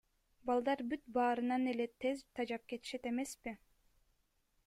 [0.49, 3.53] Балдар бүт баарынан эле тез тажап кетишет эмеспи.